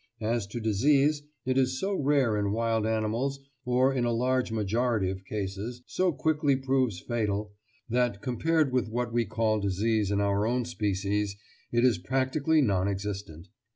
[0.21, 5.11] As to disease, it is so rare in wild animals, or in a large majority
[5.11, 7.53] of cases so quickly proves fatal,
[7.87, 11.35] that, compared with what we call disease in our own species,
[11.71, 13.49] it is practically non existent.